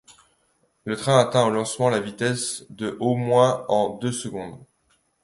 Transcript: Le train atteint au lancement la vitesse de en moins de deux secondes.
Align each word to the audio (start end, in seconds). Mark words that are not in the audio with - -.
Le 0.83 0.95
train 0.97 1.19
atteint 1.19 1.45
au 1.45 1.51
lancement 1.51 1.89
la 1.91 1.99
vitesse 1.99 2.65
de 2.71 2.97
en 2.99 3.13
moins 3.15 3.67
de 3.69 3.99
deux 3.99 4.11
secondes. 4.11 4.59